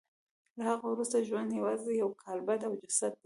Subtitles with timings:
[0.57, 3.19] له هغه وروسته ژوند یوازې یو کالبد او جسد دی